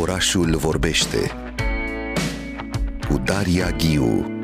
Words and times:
Orașul 0.00 0.56
vorbește 0.56 1.30
cu 3.08 3.18
Daria 3.24 3.70
Ghiu. 3.70 4.36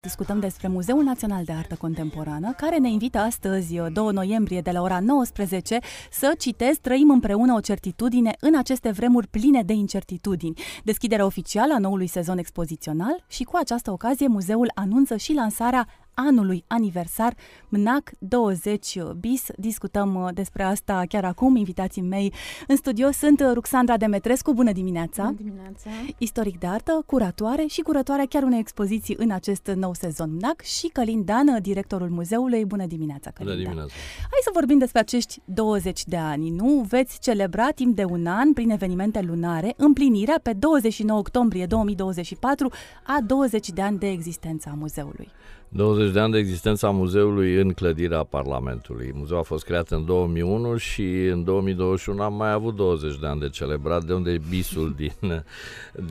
Discutăm 0.00 0.40
despre 0.40 0.68
Muzeul 0.68 1.02
Național 1.02 1.44
de 1.44 1.52
Artă 1.52 1.74
Contemporană, 1.74 2.52
care 2.56 2.78
ne 2.78 2.90
invită 2.90 3.18
astăzi, 3.18 3.74
2 3.92 4.12
noiembrie, 4.12 4.60
de 4.60 4.70
la 4.70 4.80
ora 4.80 5.00
19, 5.00 5.78
să 6.10 6.34
citesc 6.38 6.80
Trăim 6.80 7.10
împreună 7.10 7.54
o 7.54 7.60
certitudine 7.60 8.36
în 8.40 8.56
aceste 8.56 8.90
vremuri 8.90 9.26
pline 9.26 9.62
de 9.62 9.72
incertitudini. 9.72 10.58
Deschiderea 10.84 11.24
oficială 11.24 11.74
a 11.74 11.78
noului 11.78 12.06
sezon 12.06 12.38
expozițional 12.38 13.24
și 13.28 13.44
cu 13.44 13.56
această 13.56 13.90
ocazie 13.90 14.26
muzeul 14.26 14.70
anunță 14.74 15.16
și 15.16 15.32
lansarea 15.32 15.86
anului 16.14 16.64
aniversar 16.66 17.34
MNAC 17.68 18.10
20 18.18 18.98
bis. 19.20 19.46
Discutăm 19.56 20.14
uh, 20.14 20.28
despre 20.34 20.62
asta 20.62 21.02
chiar 21.08 21.24
acum. 21.24 21.56
Invitații 21.56 22.02
mei 22.02 22.32
în 22.66 22.76
studio 22.76 23.10
sunt 23.10 23.40
uh, 23.40 23.50
Ruxandra 23.52 23.96
Demetrescu, 23.96 24.52
bună 24.52 24.72
dimineața! 24.72 25.22
Bună 25.22 25.36
dimineața! 25.36 25.90
Istoric 26.18 26.58
de 26.58 26.66
artă, 26.66 27.02
curatoare 27.06 27.64
și 27.66 27.80
curatoarea 27.80 28.26
chiar 28.26 28.42
unei 28.42 28.58
expoziții 28.58 29.16
în 29.18 29.30
acest 29.30 29.70
nou 29.74 29.94
sezon 29.94 30.34
MNAC 30.34 30.60
și 30.60 30.86
Călin 30.86 31.24
Dan, 31.24 31.58
directorul 31.62 32.08
muzeului. 32.08 32.64
Bună 32.64 32.86
dimineața, 32.86 33.30
Călin 33.30 33.52
Bună 33.52 33.62
dimineața! 33.62 33.92
Hai 34.18 34.40
să 34.42 34.50
vorbim 34.52 34.78
despre 34.78 35.00
acești 35.00 35.40
20 35.44 36.04
de 36.04 36.16
ani, 36.16 36.50
nu? 36.50 36.84
Veți 36.88 37.18
celebra 37.20 37.70
timp 37.70 37.96
de 37.96 38.04
un 38.04 38.26
an, 38.26 38.52
prin 38.52 38.70
evenimente 38.70 39.20
lunare, 39.20 39.74
împlinirea 39.76 40.40
pe 40.42 40.52
29 40.52 41.18
octombrie 41.18 41.66
2024 41.66 42.72
a 43.02 43.18
20 43.26 43.70
de 43.70 43.82
ani 43.82 43.98
de 43.98 44.08
existență 44.08 44.68
a 44.72 44.76
muzeului. 44.78 45.28
20 45.74 46.12
de 46.12 46.20
ani 46.20 46.32
de 46.32 46.38
existență 46.38 46.86
a 46.86 46.90
muzeului 46.90 47.54
în 47.54 47.72
clădirea 47.72 48.24
Parlamentului. 48.24 49.12
Muzeul 49.14 49.40
a 49.40 49.42
fost 49.42 49.64
creat 49.64 49.90
în 49.90 50.04
2001 50.04 50.76
și 50.76 51.26
în 51.26 51.44
2021 51.44 52.22
am 52.22 52.34
mai 52.34 52.52
avut 52.52 52.76
20 52.76 53.18
de 53.18 53.26
ani 53.26 53.40
de 53.40 53.48
celebrat, 53.48 54.04
de 54.04 54.12
unde 54.12 54.30
e 54.30 54.40
bisul 54.48 54.94
din, 55.00 55.44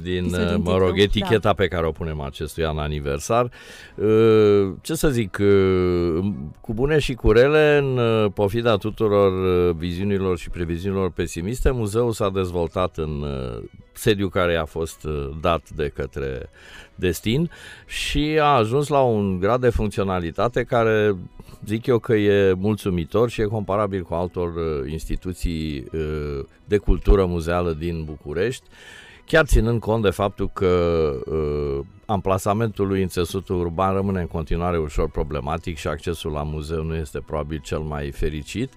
din, 0.04 0.24
Bisul 0.24 0.46
din 0.48 0.62
mă 0.62 0.78
rog, 0.78 0.94
titlu, 0.94 1.02
eticheta 1.02 1.40
da. 1.40 1.54
pe 1.54 1.68
care 1.68 1.86
o 1.86 1.92
punem 1.92 2.22
acestui 2.22 2.66
an 2.66 2.78
aniversar. 2.78 3.52
Uh, 3.96 4.72
Ce 4.82 4.94
să 4.94 5.10
zic, 5.10 5.38
uh, 5.42 6.26
cu 6.62 6.74
bune 6.74 7.00
și 7.00 7.14
cu 7.14 7.32
rele, 7.32 7.78
în 7.78 7.98
uh, 7.98 8.32
pofida 8.34 8.78
tuturor 8.78 9.32
uh, 9.32 9.76
viziunilor 9.78 10.38
și 10.38 10.50
previziunilor 10.50 11.12
pesimiste, 11.12 11.72
muzeul 11.72 12.12
s-a 12.12 12.30
dezvoltat 12.30 12.98
în 12.98 13.22
uh, 13.22 13.64
sediu 13.94 14.28
care 14.28 14.56
a 14.56 14.66
fost 14.66 15.04
uh, 15.04 15.30
dat 15.42 15.70
de 15.70 15.92
către 15.96 16.50
destin 16.96 17.52
și 17.86 18.38
a 18.42 18.46
ajuns 18.46 18.88
la 18.88 19.02
un 19.02 19.40
grad 19.40 19.62
de 19.62 19.70
funcționalitate 19.70 20.64
care 20.64 21.16
zic 21.66 21.86
eu 21.86 22.00
că 22.00 22.14
e 22.14 22.54
mulțumitor 22.54 23.30
și 23.30 23.42
e 23.42 23.46
comparabil 23.46 24.02
cu 24.02 24.14
altor 24.14 24.56
uh, 24.56 24.92
instituții 24.92 25.86
uh, 25.94 26.46
de 26.66 26.78
cultură 26.78 27.26
muzeală 27.26 27.72
din 27.72 28.04
București, 28.04 28.64
chiar 29.32 29.46
ținând 29.46 29.80
cont 29.80 30.04
de 30.04 30.10
faptul 30.10 30.50
că 30.54 31.12
uh, 31.26 31.86
amplasamentul 32.06 32.88
lui 32.88 33.02
în 33.02 33.08
țesutul 33.08 33.60
urban 33.60 33.94
rămâne 33.94 34.20
în 34.20 34.28
continuare 34.28 34.78
ușor 34.78 35.10
problematic 35.10 35.78
și 35.78 35.88
accesul 35.88 36.32
la 36.32 36.44
muzeu 36.44 36.84
nu 36.84 36.96
este 36.96 37.20
probabil 37.20 37.62
cel 37.64 37.80
mai 37.80 38.12
fericit, 38.12 38.74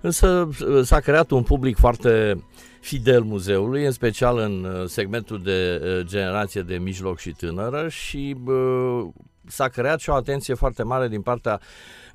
însă 0.00 0.48
uh, 0.66 0.82
s-a 0.82 1.00
creat 1.00 1.30
un 1.30 1.42
public 1.42 1.76
foarte 1.76 2.44
fidel 2.80 3.22
muzeului, 3.22 3.84
în 3.84 3.90
special 3.90 4.38
în 4.38 4.64
uh, 4.64 4.88
segmentul 4.88 5.42
de 5.42 5.80
uh, 5.82 6.06
generație 6.06 6.62
de 6.62 6.76
mijloc 6.76 7.18
și 7.18 7.30
tânără 7.30 7.88
și 7.88 8.36
uh, 8.44 9.06
s-a 9.46 9.68
creat 9.68 10.00
și 10.00 10.10
o 10.10 10.14
atenție 10.14 10.54
foarte 10.54 10.82
mare 10.82 11.08
din 11.08 11.22
partea 11.22 11.60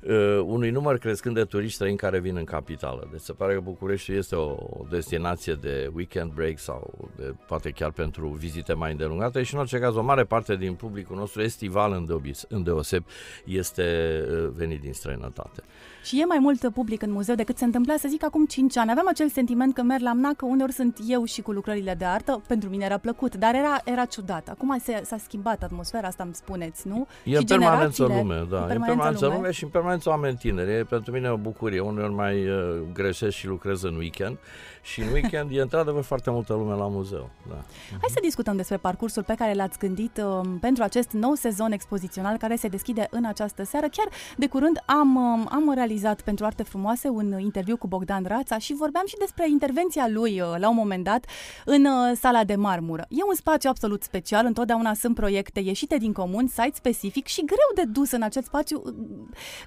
uh, 0.02 0.40
unui 0.44 0.70
număr 0.70 0.98
crescând 0.98 1.34
de 1.34 1.44
turiști 1.44 1.74
străini 1.74 1.96
care 1.96 2.18
vin 2.18 2.36
în 2.36 2.44
capitală. 2.44 3.08
Deci 3.10 3.20
se 3.20 3.32
pare 3.32 3.54
că 3.54 3.60
București 3.60 4.12
este 4.12 4.34
o, 4.34 4.50
o 4.50 4.86
destinație 4.90 5.54
de 5.54 5.90
weekend 5.94 6.32
break 6.32 6.58
sau 6.58 7.10
de, 7.16 7.34
poate 7.46 7.70
chiar 7.70 7.90
pentru 7.90 8.28
vizite 8.28 8.72
mai 8.72 8.90
îndelungate 8.90 9.42
și 9.42 9.54
în 9.54 9.60
orice 9.60 9.78
caz 9.78 9.96
o 9.96 10.02
mare 10.02 10.24
parte 10.24 10.56
din 10.56 10.74
publicul 10.74 11.16
nostru 11.16 11.42
estival 11.42 11.92
îndeobis, 11.92 12.44
îndeoseb 12.48 13.04
este 13.44 14.18
uh, 14.30 14.48
venit 14.54 14.80
din 14.80 14.92
străinătate. 14.92 15.62
Și 16.04 16.20
e 16.20 16.24
mai 16.24 16.38
mult 16.38 16.68
public 16.72 17.02
în 17.02 17.12
muzeu 17.12 17.34
decât 17.34 17.58
se 17.58 17.64
întâmpla, 17.64 17.94
să 17.98 18.08
zic, 18.08 18.24
acum 18.24 18.44
5 18.46 18.76
ani. 18.76 18.90
Aveam 18.90 19.08
acel 19.08 19.28
sentiment 19.28 19.74
că 19.74 19.82
merg 19.82 20.02
la 20.02 20.12
MNAC, 20.12 20.36
că 20.36 20.44
uneori 20.44 20.72
sunt 20.72 20.98
eu 21.06 21.24
și 21.24 21.42
cu 21.42 21.52
lucrările 21.52 21.94
de 21.94 22.04
artă. 22.04 22.42
Pentru 22.46 22.68
mine 22.68 22.84
era 22.84 22.98
plăcut, 22.98 23.34
dar 23.36 23.54
era, 23.54 23.80
era 23.84 24.04
ciudat. 24.04 24.48
Acum 24.48 24.78
se, 24.82 25.02
s-a 25.04 25.16
schimbat 25.18 25.62
atmosfera, 25.62 26.06
asta 26.06 26.22
îmi 26.22 26.34
spuneți, 26.34 26.88
nu? 26.88 27.06
E 27.24 27.30
și 27.30 27.36
în 27.36 27.44
permanență 27.44 28.04
generațiile- 28.04 28.34
lume, 28.34 28.34
da. 28.34 28.56
în 28.56 28.62
În 28.62 28.68
permanență 28.68 28.84
permanență 28.86 29.24
lume. 29.24 29.36
lume 29.36 29.50
și 29.50 29.64
în 29.64 29.70
permanență 29.70 30.08
oameni 30.08 30.36
tineri. 30.36 30.72
E 30.78 30.84
pentru 30.84 31.12
mine 31.12 31.30
o 31.30 31.36
bucurie. 31.36 31.80
Uneori 31.80 32.12
mai 32.12 32.48
uh, 32.48 32.80
greșesc 32.92 33.36
și 33.36 33.46
lucrez 33.46 33.82
în 33.82 33.96
weekend 33.96 34.38
și 34.82 35.00
în 35.00 35.12
weekend 35.12 35.50
e 35.56 35.60
într-adevăr 35.60 36.02
foarte 36.02 36.30
multă 36.30 36.52
lume 36.52 36.74
la 36.74 36.86
muzeu. 36.88 37.30
Da. 37.48 37.54
Hai 37.90 38.08
să 38.08 38.18
discutăm 38.22 38.56
despre 38.56 38.76
parcursul 38.76 39.22
pe 39.22 39.34
care 39.38 39.54
l-ați 39.54 39.78
gândit 39.78 40.22
um, 40.24 40.58
pentru 40.58 40.82
acest 40.82 41.10
nou 41.10 41.34
sezon 41.34 41.72
expozițional 41.72 42.36
care 42.36 42.56
se 42.56 42.68
deschide 42.68 43.06
în 43.10 43.24
această 43.24 43.64
seară. 43.64 43.86
Chiar 43.92 44.06
de 44.36 44.46
curând 44.46 44.82
am, 44.86 45.16
um, 45.16 45.48
am 45.50 45.72
realizat 45.74 45.90
pentru 46.24 46.44
Arte 46.44 46.62
Frumoase 46.62 47.08
un 47.08 47.38
interviu 47.38 47.76
cu 47.76 47.86
Bogdan 47.86 48.24
Rața 48.26 48.58
și 48.58 48.74
vorbeam 48.74 49.04
și 49.06 49.16
despre 49.18 49.48
intervenția 49.48 50.06
lui 50.08 50.40
uh, 50.40 50.54
la 50.58 50.68
un 50.68 50.74
moment 50.74 51.04
dat 51.04 51.24
în 51.64 51.84
uh, 51.84 52.16
sala 52.16 52.44
de 52.44 52.54
marmură. 52.54 53.04
E 53.08 53.22
un 53.28 53.34
spațiu 53.34 53.70
absolut 53.70 54.02
special, 54.02 54.46
întotdeauna 54.46 54.94
sunt 54.94 55.14
proiecte 55.14 55.60
ieșite 55.60 55.96
din 55.96 56.12
comun, 56.12 56.46
site 56.46 56.72
specific 56.74 57.26
și 57.26 57.44
greu 57.44 57.84
de 57.84 57.90
dus 57.92 58.10
în 58.10 58.22
acest 58.22 58.46
spațiu 58.46 58.82
uh, 58.84 58.92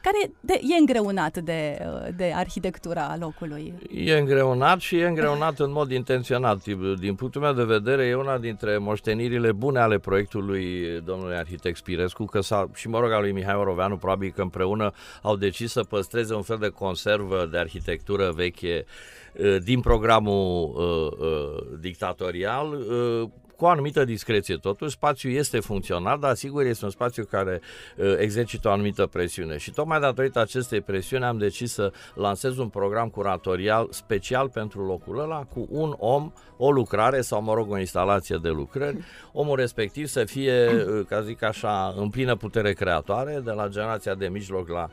care 0.01 0.31
de, 0.39 0.59
e 0.61 0.79
îngreunat 0.79 1.37
de, 1.37 1.77
uh, 1.79 2.15
de 2.15 2.33
arhitectura 2.35 3.15
locului. 3.19 3.73
E 3.89 4.17
îngreunat 4.17 4.79
și 4.79 4.97
e 4.97 5.07
îngreunat 5.07 5.59
în 5.59 5.71
mod 5.71 5.91
intenționat. 5.91 6.63
Din 6.99 7.15
punctul 7.15 7.41
meu 7.41 7.53
de 7.53 7.63
vedere, 7.63 8.05
e 8.05 8.15
una 8.15 8.37
dintre 8.37 8.77
moștenirile 8.77 9.51
bune 9.51 9.79
ale 9.79 9.99
proiectului 9.99 10.85
domnului 11.05 11.35
arhitect 11.35 11.77
Spirescu, 11.77 12.25
că 12.25 12.41
s-a, 12.41 12.69
și 12.73 12.87
mă 12.87 12.99
rog 12.99 13.11
al 13.11 13.21
lui 13.21 13.31
Mihai 13.31 13.55
Oroveanu, 13.55 13.97
probabil 13.97 14.31
că 14.35 14.41
împreună 14.41 14.91
au 15.21 15.35
decis 15.35 15.71
să 15.71 15.83
păstreze 15.83 16.14
un 16.35 16.41
fel 16.41 16.57
de 16.57 16.69
conservă 16.69 17.47
de 17.51 17.57
arhitectură 17.57 18.31
veche 18.31 18.85
eh, 19.33 19.57
din 19.63 19.81
programul 19.81 20.73
uh, 20.75 21.27
uh, 21.27 21.77
dictatorial, 21.79 22.71
uh, 22.71 23.29
cu 23.55 23.65
o 23.65 23.67
anumită 23.67 24.03
discreție. 24.05 24.55
Totuși, 24.55 24.91
spațiul 24.91 25.33
este 25.33 25.59
funcțional, 25.59 26.19
dar 26.19 26.35
sigur 26.35 26.63
este 26.63 26.85
un 26.85 26.91
spațiu 26.91 27.25
care 27.25 27.61
uh, 27.97 28.15
exercită 28.17 28.67
o 28.67 28.71
anumită 28.71 29.05
presiune. 29.05 29.57
Și 29.57 29.71
tocmai 29.71 29.99
datorită 29.99 30.39
acestei 30.39 30.81
presiuni 30.81 31.23
am 31.23 31.37
decis 31.37 31.73
să 31.73 31.91
lansez 32.13 32.57
un 32.57 32.67
program 32.67 33.09
curatorial 33.09 33.87
special 33.91 34.49
pentru 34.49 34.85
locul 34.85 35.19
ăla, 35.19 35.43
cu 35.53 35.67
un 35.69 35.95
om, 35.97 36.31
o 36.57 36.71
lucrare 36.71 37.21
sau, 37.21 37.41
mă 37.41 37.53
rog, 37.53 37.71
o 37.71 37.79
instalație 37.79 38.39
de 38.41 38.49
lucrări. 38.49 38.97
Omul 39.31 39.55
respectiv 39.55 40.07
să 40.07 40.23
fie, 40.23 40.67
uh, 40.69 41.05
ca 41.07 41.21
zic 41.21 41.43
așa, 41.43 41.93
în 41.97 42.09
plină 42.09 42.35
putere 42.35 42.73
creatoare, 42.73 43.41
de 43.43 43.51
la 43.51 43.67
generația 43.67 44.15
de 44.15 44.27
mijloc 44.27 44.69
la 44.69 44.89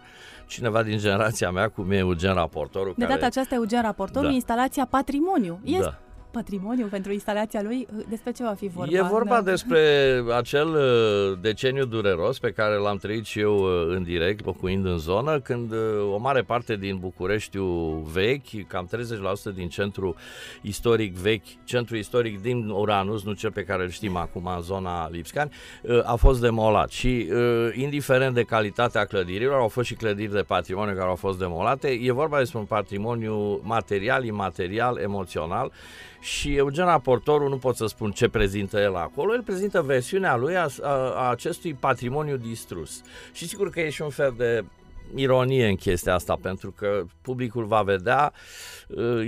cineva 0.46 0.82
din 0.82 0.98
generația 0.98 1.50
mea, 1.50 1.68
cum 1.68 1.90
e 1.90 1.96
Eugen 1.96 2.34
Raportorul. 2.34 2.94
De 2.96 3.04
care... 3.04 3.14
data 3.14 3.26
aceasta, 3.26 3.54
Eugen 3.54 3.82
Raportorul, 3.82 4.28
Da. 4.28 4.34
instalația 4.34 4.86
Patrimoniu. 4.86 5.60
Este 5.64 5.82
Da. 5.82 5.98
Patrimoniu 6.32 6.86
pentru 6.86 7.12
instalația 7.12 7.62
lui? 7.62 7.86
Despre 8.08 8.32
ce 8.32 8.42
va 8.42 8.54
fi 8.54 8.68
vorba? 8.68 8.96
E 8.96 9.02
vorba 9.02 9.34
Da. 9.34 9.50
despre 9.50 9.80
acel 10.36 10.68
uh, 10.68 11.38
deceniu 11.40 11.84
dureros 11.84 12.38
pe 12.38 12.50
care 12.50 12.74
l-am 12.74 12.96
trăit 12.96 13.24
și 13.24 13.40
eu 13.40 13.56
uh, 13.56 13.94
în 13.96 14.02
direct, 14.02 14.44
locuind 14.44 14.84
în 14.86 14.98
zonă, 14.98 15.40
când 15.40 15.72
uh, 15.72 15.78
o 16.12 16.18
mare 16.18 16.42
parte 16.42 16.76
din 16.76 16.96
Bucureștiul 16.98 18.02
vechi, 18.12 18.66
cam 18.66 18.88
30% 19.52 19.54
din 19.54 19.68
centru 19.68 20.14
istoric 20.62 21.14
vechi, 21.14 21.64
centru 21.64 21.96
istoric 21.96 22.42
din 22.42 22.68
Uranus, 22.68 23.24
nu 23.24 23.32
cel 23.32 23.52
pe 23.52 23.64
care 23.64 23.82
îl 23.82 23.90
știm 23.90 24.16
acum 24.16 24.50
în 24.56 24.62
zona 24.62 25.08
Lipscani, 25.08 25.50
uh, 25.82 26.00
a 26.04 26.14
fost 26.14 26.40
demolat. 26.40 26.90
Și 26.90 27.28
uh, 27.32 27.68
indiferent 27.74 28.34
de 28.34 28.42
calitatea 28.42 29.04
clădirilor, 29.04 29.60
au 29.60 29.68
fost 29.68 29.86
și 29.86 29.94
clădiri 29.94 30.32
de 30.32 30.42
patrimoniu 30.46 30.94
care 30.94 31.08
au 31.08 31.14
fost 31.16 31.38
demolate, 31.38 31.88
e 31.88 32.12
vorba 32.12 32.38
despre 32.38 32.58
un 32.58 32.64
patrimoniu 32.64 33.60
material, 33.62 34.24
imaterial, 34.24 34.96
emoțional 34.96 35.72
și 36.22 36.56
Eugen 36.56 36.84
Raportorul, 36.84 37.48
nu 37.48 37.56
pot 37.56 37.76
să 37.76 37.86
spun 37.86 38.10
ce 38.10 38.28
prezintă 38.28 38.78
el 38.78 38.96
acolo, 38.96 39.32
el 39.34 39.42
prezintă 39.42 39.82
versiunea 39.82 40.36
lui 40.36 40.56
a, 40.56 40.66
a, 40.82 40.88
a 40.90 41.30
acestui 41.30 41.74
patrimoniu 41.74 42.36
distrus. 42.36 43.02
Și 43.32 43.48
sigur 43.48 43.70
că 43.70 43.80
e 43.80 43.90
și 43.90 44.02
un 44.02 44.10
fel 44.10 44.34
de 44.36 44.64
ironie 45.14 45.68
în 45.68 45.76
chestia 45.76 46.14
asta, 46.14 46.38
pentru 46.42 46.70
că 46.70 47.04
publicul 47.22 47.64
va 47.64 47.82
vedea, 47.82 48.32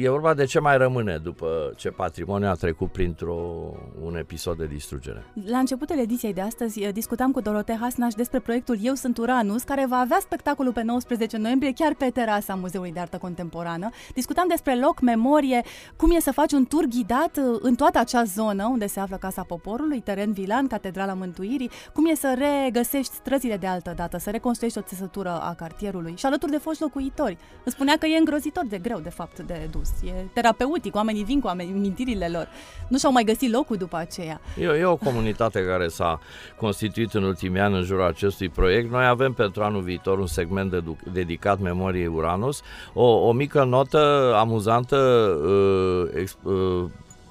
e 0.01 0.09
vorba 0.09 0.35
de 0.35 0.45
ce 0.45 0.59
mai 0.59 0.77
rămâne 0.77 1.17
după 1.23 1.73
ce 1.77 1.91
patrimoniul 1.91 2.51
a 2.51 2.55
trecut 2.55 2.93
printr-un 2.93 4.17
episod 4.19 4.57
de 4.57 4.67
distrugere. 4.67 5.25
La 5.47 5.59
începutul 5.59 5.99
ediției 5.99 6.33
de 6.33 6.41
astăzi 6.41 6.81
eh, 6.81 6.93
discutam 6.93 7.31
cu 7.31 7.41
Dorotea 7.41 7.79
Hasnaș 7.81 8.15
despre 8.15 8.39
proiectul 8.39 8.79
Eu 8.83 8.95
sunt 8.95 9.19
Uranus, 9.19 9.63
care 9.63 9.87
va 9.87 9.97
avea 9.97 10.19
spectacolul 10.21 10.73
pe 10.73 10.83
19 10.83 11.37
noiembrie 11.37 11.73
chiar 11.73 11.95
pe 11.95 12.11
terasa 12.11 12.55
Muzeului 12.55 12.93
de 12.93 13.01
Artă 13.01 13.19
Contemporană. 13.19 13.89
Discutam 14.15 14.49
despre 14.49 14.79
loc, 14.79 15.01
memorie, 15.01 15.63
cum 15.97 16.11
e 16.11 16.21
să 16.21 16.33
faci 16.33 16.53
un 16.53 16.65
tur 16.65 16.85
ghidat 16.85 17.37
eh, 17.37 17.43
în 17.61 17.75
toată 17.75 17.99
acea 17.99 18.25
zonă 18.25 18.67
unde 18.67 18.87
se 18.87 19.01
află 19.01 19.17
Casa 19.17 19.43
Poporului, 19.43 20.01
teren 20.01 20.33
Vilan, 20.33 20.67
Catedrala 20.67 21.15
Mântuirii, 21.15 21.71
cum 21.93 22.07
e 22.07 22.15
să 22.15 22.37
regăsești 22.39 23.15
străzile 23.15 23.57
de 23.57 23.67
altă 23.67 23.93
dată, 23.97 24.19
să 24.19 24.31
reconstruiești 24.31 24.79
o 24.79 24.83
țesătură 24.83 25.29
a 25.29 25.55
cartierului 25.55 25.74
cartierului 25.75 26.15
și 26.17 26.27
alături 26.27 26.51
de 26.51 26.59
foști 26.59 26.83
locuitori. 26.83 27.37
Îmi 27.65 27.75
spunea 27.75 27.97
că 27.99 28.07
e 28.07 28.19
îngrozitor 28.19 28.65
de 28.69 28.79
greu, 28.79 28.99
de 28.99 29.11
fapt, 29.11 29.39
de 29.39 29.69
dus. 29.71 29.89
E 30.05 30.13
terapeutic, 30.33 30.95
oamenii 30.95 31.25
vin 31.25 31.41
cu 31.41 31.49
amintirile 31.49 32.29
lor. 32.29 32.49
Nu 32.89 32.99
și-au 32.99 33.13
mai 33.13 33.25
găsit 33.25 33.53
locul 33.53 33.77
după 33.77 33.97
aceea. 33.97 34.41
E, 34.59 34.65
e 34.65 34.85
o 34.85 34.97
comunitate 34.97 35.65
care 35.65 35.89
s-a 35.89 36.21
constituit 36.57 37.15
în 37.15 37.23
ultimii 37.23 37.61
ani 37.61 37.75
în 37.77 37.83
jurul 37.83 38.05
acestui 38.05 38.49
proiect. 38.49 38.91
Noi 38.91 39.07
avem 39.07 39.33
pentru 39.33 39.63
anul 39.63 39.83
viitor 39.83 40.19
un 40.19 40.27
segment 40.27 40.71
dedu- 40.71 40.97
dedicat 41.13 41.61
memoriei 41.61 42.07
Uranus. 42.07 42.63
O, 42.93 43.07
o 43.07 43.33
mică 43.33 43.65
notă 43.65 44.35
amuzantă 44.39 44.97
uh, 44.97 46.11
ex, 46.15 46.37
uh, 46.43 46.85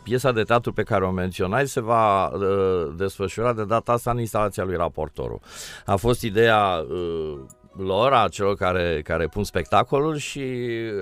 piesa 0.03 0.31
de 0.31 0.43
teatru 0.43 0.73
pe 0.73 0.83
care 0.83 1.05
o 1.05 1.11
menționai 1.11 1.67
se 1.67 1.81
va 1.81 2.27
uh, 2.27 2.93
desfășura 2.97 3.53
de 3.53 3.63
data 3.63 3.91
asta 3.91 4.11
în 4.11 4.19
instalația 4.19 4.63
lui 4.63 4.75
raportorul. 4.75 5.39
A 5.85 5.95
fost 5.95 6.21
ideea 6.21 6.85
uh, 6.89 7.39
lor, 7.75 8.13
a 8.13 8.27
celor 8.27 8.55
care, 8.55 9.01
care 9.03 9.27
pun 9.27 9.43
spectacolul 9.43 10.17
și 10.17 10.43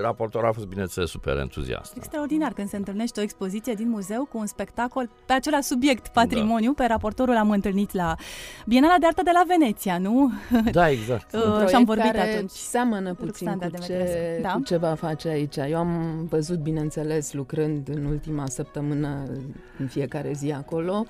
raportorul 0.02 0.48
a 0.48 0.52
fost, 0.52 0.66
bineînțeles, 0.66 1.10
super 1.10 1.38
entuziast. 1.38 1.96
Extraordinar 1.96 2.54
când 2.54 2.70
se 2.70 2.76
întâlnește 2.76 3.20
o 3.20 3.24
expoziție 3.24 3.74
din 3.74 3.90
muzeu 3.90 4.26
cu 4.32 4.38
un 4.38 4.46
spectacol 4.46 5.10
pe 5.26 5.34
același 5.34 5.64
subiect, 5.64 6.08
patrimoniu, 6.08 6.74
da. 6.74 6.84
pe 6.84 6.90
raportorul 6.90 7.36
am 7.36 7.52
întâlnit 7.52 7.94
la 7.94 8.16
Bienala 8.66 8.96
de 9.00 9.06
Artă 9.06 9.22
de 9.24 9.32
la 9.34 9.44
Veneția, 9.48 9.98
nu? 9.98 10.32
Da, 10.72 10.90
exact. 10.90 11.34
uh, 11.34 11.68
și 11.68 11.76
am 11.76 11.84
vorbit 11.84 12.12
care 12.12 12.36
atunci. 12.36 12.50
seamănă 12.50 13.14
puțin 13.14 13.52
cu 13.52 13.70
ce, 13.86 14.40
da? 14.42 14.50
cu 14.50 14.62
ce 14.62 14.78
va 14.78 14.94
face 14.94 15.28
aici. 15.28 15.56
Eu 15.58 15.78
am 15.78 16.26
văzut, 16.30 16.60
bineînțeles, 16.60 17.34
lucrând 17.34 17.88
în 17.88 18.06
ultima 18.06 18.48
săptămână 18.48 19.24
în 19.80 19.88
fiecare 19.88 20.32
zi 20.34 20.52
acolo, 20.52 21.06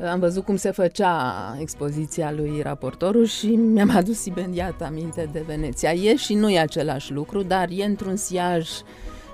am 0.00 0.18
văzut 0.18 0.44
cum 0.44 0.56
se 0.56 0.70
făcea 0.70 1.56
expoziția 1.60 2.32
lui 2.32 2.60
raportorul 2.62 3.24
și 3.24 3.46
mi-am 3.46 3.90
adus 3.90 4.24
imediat 4.24 4.82
aminte 4.82 5.28
de 5.32 5.42
Veneția. 5.46 5.92
E 5.92 6.16
și 6.16 6.34
nu 6.34 6.50
e 6.50 6.58
același 6.58 7.12
lucru, 7.12 7.42
dar 7.42 7.68
e 7.70 7.84
într-un 7.84 8.16
siaj 8.16 8.68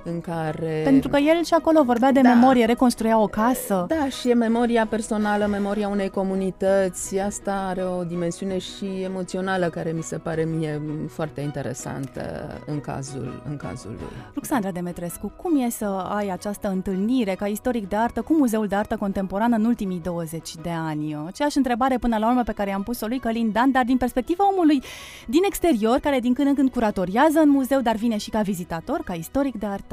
în 0.04 0.20
care... 0.20 0.80
Pentru 0.84 1.08
că 1.08 1.16
el 1.16 1.44
și 1.44 1.54
acolo 1.54 1.82
vorbea 1.82 2.12
de 2.12 2.20
da. 2.20 2.28
memorie, 2.28 2.64
reconstruia 2.64 3.18
o 3.18 3.26
casă. 3.26 3.84
Da, 3.88 4.08
și 4.08 4.30
e 4.30 4.34
memoria 4.34 4.86
personală, 4.86 5.46
memoria 5.46 5.88
unei 5.88 6.08
comunități. 6.08 7.18
Asta 7.18 7.66
are 7.68 7.82
o 7.82 8.04
dimensiune 8.04 8.58
și 8.58 8.86
emoțională 9.04 9.68
care 9.68 9.92
mi 9.92 10.02
se 10.02 10.18
pare 10.18 10.44
mie 10.44 10.82
foarte 11.08 11.40
interesantă 11.40 12.22
în 12.66 12.80
cazul, 12.80 13.42
în 13.48 13.56
cazul 13.56 13.90
lui. 13.90 14.32
Ruxandra 14.34 14.70
Demetrescu, 14.70 15.32
cum 15.36 15.60
e 15.60 15.70
să 15.70 15.84
ai 16.16 16.28
această 16.28 16.68
întâlnire 16.68 17.34
ca 17.34 17.46
istoric 17.46 17.88
de 17.88 17.96
artă 17.96 18.22
cu 18.22 18.34
Muzeul 18.34 18.66
de 18.66 18.74
Artă 18.74 18.96
Contemporană 18.96 19.56
în 19.56 19.64
ultimii 19.64 20.00
20 20.02 20.54
de 20.62 20.70
ani? 20.70 21.16
Aceeași 21.26 21.56
întrebare 21.56 21.98
până 21.98 22.18
la 22.18 22.28
urmă 22.28 22.42
pe 22.42 22.52
care 22.52 22.72
am 22.72 22.82
pus-o 22.82 23.06
lui 23.06 23.18
Călin 23.18 23.52
Dan, 23.52 23.70
dar 23.70 23.84
din 23.84 23.96
perspectiva 23.96 24.48
omului 24.52 24.82
din 25.26 25.40
exterior, 25.46 25.98
care 25.98 26.20
din 26.20 26.34
când 26.34 26.48
în 26.48 26.54
când 26.54 26.70
curatoriază 26.70 27.38
în 27.38 27.48
muzeu, 27.48 27.80
dar 27.80 27.96
vine 27.96 28.16
și 28.16 28.30
ca 28.30 28.40
vizitator, 28.40 29.00
ca 29.04 29.14
istoric 29.14 29.58
de 29.58 29.66
artă. 29.66 29.91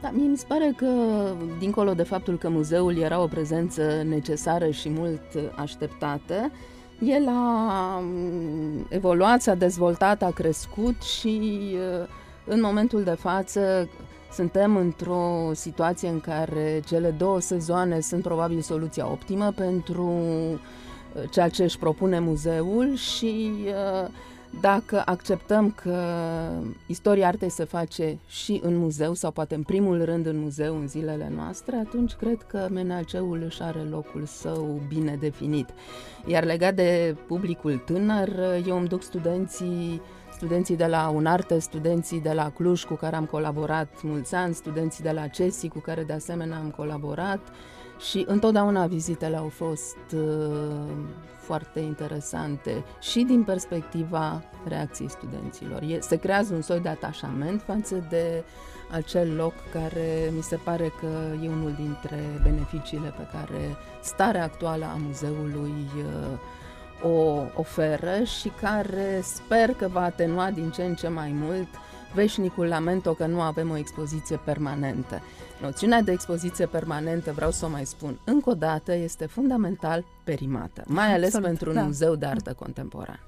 Da, 0.00 0.10
mie 0.10 0.28
mi 0.28 0.36
se 0.36 0.44
pare 0.48 0.72
că, 0.76 0.86
dincolo 1.58 1.92
de 1.94 2.02
faptul 2.02 2.38
că 2.38 2.48
muzeul 2.48 2.98
era 2.98 3.22
o 3.22 3.26
prezență 3.26 4.02
necesară 4.04 4.70
și 4.70 4.88
mult 4.88 5.20
așteptată, 5.56 6.50
el 6.98 7.28
a 7.28 7.98
mm, 8.02 8.86
evoluat, 8.88 9.40
s-a 9.40 9.54
dezvoltat, 9.54 10.22
a 10.22 10.30
crescut 10.30 11.02
și 11.02 11.40
uh, 11.72 12.08
în 12.44 12.60
momentul 12.60 13.02
de 13.02 13.16
față 13.18 13.88
suntem 14.32 14.76
într-o 14.76 15.50
situație 15.52 16.08
în 16.08 16.20
care 16.20 16.82
cele 16.86 17.10
două 17.10 17.40
sezoane 17.40 18.00
sunt 18.00 18.22
probabil 18.22 18.60
soluția 18.60 19.10
optimă 19.10 19.52
pentru 19.56 20.02
uh, 20.02 21.22
ceea 21.30 21.48
ce 21.48 21.62
își 21.62 21.78
propune 21.78 22.18
muzeul 22.18 22.94
și 22.94 23.50
uh, 23.66 24.08
dacă 24.60 25.02
acceptăm 25.04 25.70
că 25.70 26.02
istoria 26.86 27.26
artei 27.26 27.48
se 27.48 27.64
face 27.64 28.18
și 28.28 28.60
în 28.62 28.76
muzeu, 28.76 29.14
sau 29.14 29.30
poate 29.30 29.54
în 29.54 29.62
primul 29.62 30.04
rând 30.04 30.26
în 30.26 30.38
muzeu 30.38 30.76
în 30.76 30.88
zilele 30.88 31.32
noastre, 31.34 31.76
atunci 31.76 32.12
cred 32.12 32.42
că 32.42 32.66
MNAC-ul 32.70 33.42
își 33.44 33.62
are 33.62 33.80
locul 33.90 34.24
său 34.24 34.80
bine 34.88 35.16
definit. 35.20 35.68
Iar 36.26 36.44
legat 36.44 36.74
de 36.74 37.16
publicul 37.26 37.82
tânăr, 37.84 38.28
eu 38.66 38.76
îmi 38.78 38.88
duc 38.88 39.02
studenții 39.02 40.00
studenții 40.32 40.76
de 40.76 40.86
la 40.86 41.08
Unarte, 41.08 41.58
studenții 41.58 42.20
de 42.20 42.32
la 42.32 42.50
Cluj 42.50 42.84
cu 42.84 42.94
care 42.94 43.16
am 43.16 43.24
colaborat 43.24 43.88
mulți 44.02 44.34
ani, 44.34 44.54
studenții 44.54 45.04
de 45.04 45.10
la 45.10 45.26
CESI 45.26 45.68
cu 45.68 45.78
care 45.78 46.02
de 46.02 46.12
asemenea 46.12 46.56
am 46.56 46.70
colaborat 46.70 47.40
și 47.98 48.24
întotdeauna 48.26 48.86
vizitele 48.86 49.36
au 49.36 49.48
fost 49.48 49.96
uh, 50.14 50.20
foarte 51.38 51.80
interesante 51.80 52.84
și 53.00 53.22
din 53.22 53.42
perspectiva 53.42 54.42
reacției 54.68 55.10
studenților. 55.10 55.82
E, 55.82 56.00
se 56.00 56.16
creează 56.16 56.54
un 56.54 56.62
soi 56.62 56.80
de 56.80 56.88
atașament 56.88 57.62
față 57.62 58.06
de 58.08 58.44
acel 58.90 59.34
loc 59.36 59.52
care 59.72 60.32
mi 60.36 60.42
se 60.42 60.56
pare 60.56 60.92
că 61.00 61.06
e 61.42 61.48
unul 61.48 61.74
dintre 61.76 62.40
beneficiile 62.42 63.14
pe 63.16 63.26
care 63.32 63.76
starea 64.02 64.42
actuală 64.42 64.84
a 64.84 64.98
muzeului 65.06 65.90
uh, 65.96 66.38
o 67.02 67.42
oferă 67.54 68.24
și 68.24 68.48
care 68.60 69.20
sper 69.22 69.70
că 69.70 69.88
va 69.88 70.02
atenua 70.02 70.50
din 70.50 70.70
ce 70.70 70.82
în 70.82 70.94
ce 70.94 71.08
mai 71.08 71.30
mult 71.34 71.68
veșnicul 72.14 72.66
lamento 72.66 73.12
că 73.12 73.26
nu 73.26 73.40
avem 73.40 73.70
o 73.70 73.76
expoziție 73.76 74.40
permanentă. 74.44 75.22
Noțiunea 75.60 76.02
de 76.02 76.12
expoziție 76.12 76.66
permanentă, 76.66 77.32
vreau 77.32 77.50
să 77.50 77.64
o 77.64 77.68
mai 77.68 77.86
spun 77.86 78.18
încă 78.24 78.50
o 78.50 78.54
dată, 78.54 78.94
este 78.94 79.26
fundamental 79.26 80.04
perimată, 80.24 80.82
mai 80.86 81.12
ales 81.12 81.24
Absolut, 81.24 81.46
pentru 81.46 81.68
un 81.68 81.74
da. 81.74 81.82
muzeu 81.82 82.14
de 82.14 82.26
artă 82.26 82.52
contemporană. 82.58 83.20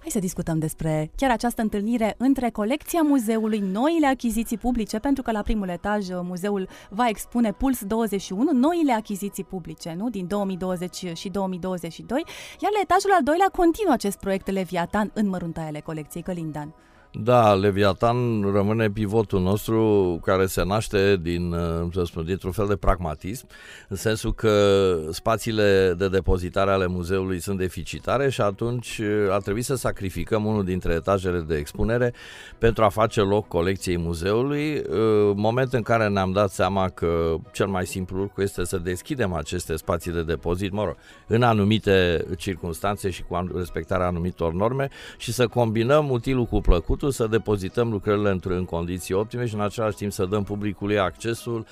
Hai 0.00 0.10
să 0.10 0.18
discutăm 0.18 0.58
despre 0.58 1.10
chiar 1.16 1.30
această 1.30 1.62
întâlnire 1.62 2.14
între 2.18 2.50
colecția 2.50 3.02
muzeului, 3.02 3.58
noile 3.58 4.06
achiziții 4.06 4.58
publice, 4.58 4.98
pentru 4.98 5.22
că 5.22 5.30
la 5.30 5.42
primul 5.42 5.68
etaj 5.68 6.08
uh, 6.08 6.18
muzeul 6.22 6.68
va 6.90 7.08
expune 7.08 7.52
Puls 7.52 7.84
21, 7.84 8.52
noile 8.52 8.92
achiziții 8.92 9.44
publice, 9.44 9.94
nu? 9.98 10.10
Din 10.10 10.26
2020 10.26 11.12
și 11.14 11.28
2022, 11.28 12.24
iar 12.60 12.72
la 12.72 12.80
etajul 12.82 13.12
al 13.12 13.22
doilea 13.22 13.48
continuă 13.52 13.92
acest 13.92 14.18
proiect 14.18 14.50
Leviatan 14.50 15.10
în 15.14 15.28
măruntaiele 15.28 15.80
colecției 15.80 16.22
Călindan. 16.22 16.74
Da, 17.12 17.54
Leviatan 17.54 18.42
rămâne 18.52 18.90
pivotul 18.90 19.40
nostru 19.40 20.20
care 20.24 20.46
se 20.46 20.62
naște 20.64 21.16
din, 21.16 21.52
uh, 21.52 21.88
să 21.92 22.02
spun, 22.04 22.24
dintr-un 22.24 22.52
fel 22.52 22.66
de 22.66 22.76
pragmatism, 22.76 23.46
în 23.88 23.96
sensul 23.96 24.34
că 24.34 24.94
spațiile 25.10 25.94
de 25.98 26.08
depozitare 26.08 26.70
ale 26.70 26.86
muzeului 26.86 27.40
sunt 27.40 27.58
deficitare 27.58 28.30
și 28.30 28.40
atunci 28.40 28.98
uh, 28.98 29.32
a 29.32 29.38
trebuit 29.38 29.64
să 29.64 29.74
sacrificăm 29.74 30.44
unul 30.44 30.64
dintre 30.64 30.92
etajele 30.92 31.40
de 31.40 31.56
expunere 31.56 32.14
pentru 32.58 32.84
a 32.84 32.88
face 32.88 33.20
loc 33.20 33.48
colecției 33.48 33.98
muzeului, 33.98 34.74
uh, 34.76 35.32
moment 35.34 35.72
în 35.72 35.82
care 35.82 36.08
ne-am 36.08 36.32
dat 36.32 36.50
seama 36.50 36.88
că 36.88 37.34
cel 37.52 37.66
mai 37.66 37.86
simplu 37.86 38.18
lucru 38.18 38.42
este 38.42 38.64
să 38.64 38.78
deschidem 38.78 39.32
aceste 39.32 39.76
spații 39.76 40.12
de 40.12 40.22
depozit, 40.22 40.72
mă 40.72 40.84
rog, 40.84 40.96
în 41.26 41.42
anumite 41.42 42.24
circunstanțe 42.36 43.10
și 43.10 43.22
cu 43.22 43.48
respectarea 43.54 44.06
anumitor 44.06 44.52
norme 44.52 44.88
și 45.18 45.32
să 45.32 45.46
combinăm 45.46 46.10
utilul 46.10 46.44
cu 46.44 46.60
plăcut 46.60 46.97
începutul, 46.98 47.10
să 47.10 47.26
depozităm 47.30 47.90
lucrările 47.90 48.30
într 48.30 48.50
în 48.50 48.64
condiții 48.64 49.14
optime 49.14 49.46
și 49.46 49.54
în 49.54 49.60
același 49.60 49.96
timp 49.96 50.12
să 50.12 50.24
dăm 50.24 50.44
publicului 50.44 50.98
accesul 50.98 51.66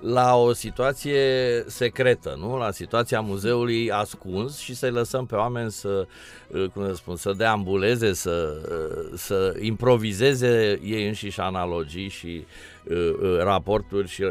la 0.00 0.36
o 0.36 0.52
situație 0.52 1.20
secretă, 1.66 2.36
nu? 2.38 2.56
la 2.56 2.70
situația 2.70 3.20
muzeului 3.20 3.90
ascuns 3.90 4.58
și 4.58 4.74
să-i 4.74 4.90
lăsăm 4.90 5.26
pe 5.26 5.34
oameni 5.34 5.70
să, 5.70 6.06
uh, 6.46 6.64
cum 6.74 6.86
să 6.86 6.94
spun, 6.94 7.16
să 7.16 7.32
deambuleze, 7.36 8.12
să, 8.12 8.60
uh, 8.68 9.12
să 9.14 9.56
improvizeze 9.60 10.80
ei 10.84 11.06
înșiși 11.06 11.40
analogii 11.40 12.08
și 12.08 12.44
uh, 12.84 13.38
raporturi 13.38 14.08
și 14.08 14.24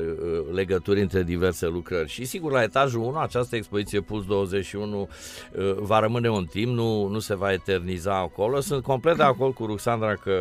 legături 0.54 1.02
între 1.02 1.24
diverse 1.24 1.68
lucrări. 1.68 2.10
Și 2.10 2.26
sigur, 2.26 2.52
la 2.52 2.64
etajul 2.64 3.02
1, 3.02 3.18
această 3.18 3.56
expoziție 3.56 4.02
Puls 4.02 4.26
21 4.26 5.10
va 5.76 6.00
rămâne 6.00 6.30
un 6.30 6.46
timp, 6.46 6.74
nu, 6.76 7.08
nu 7.08 7.20
se 7.20 7.36
va 7.36 7.52
eterniza 7.52 8.18
acolo. 8.18 8.60
Sunt 8.60 8.84
complet 8.84 9.18
de 9.18 9.24
acord 9.24 9.54
cu 9.54 9.66
Ruxandra 9.66 10.16
că 10.16 10.41